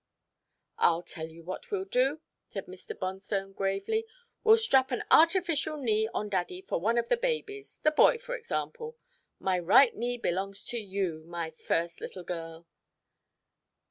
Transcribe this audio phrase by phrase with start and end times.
[0.79, 2.97] "I'll tell you what we'll do," said Mr.
[2.97, 4.07] Bonstone gravely,
[4.43, 8.35] "we'll strap an artificial knee on Daddy for one of the babies the boy for
[8.35, 8.97] example.
[9.37, 12.65] My right knee belongs to you, my first little girl."